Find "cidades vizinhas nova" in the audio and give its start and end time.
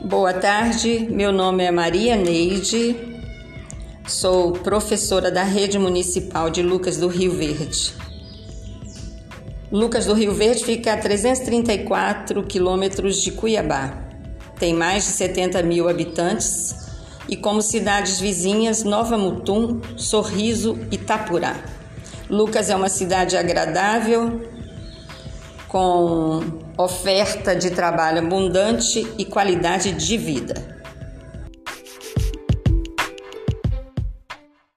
17.60-19.18